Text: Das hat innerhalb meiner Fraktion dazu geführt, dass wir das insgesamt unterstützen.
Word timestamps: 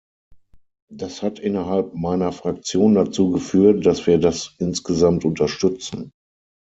Das 0.91 1.21
hat 1.21 1.37
innerhalb 1.37 1.93
meiner 1.93 2.31
Fraktion 2.31 2.95
dazu 2.95 3.29
geführt, 3.29 3.85
dass 3.85 4.07
wir 4.07 4.17
das 4.17 4.55
insgesamt 4.57 5.25
unterstützen. 5.25 6.09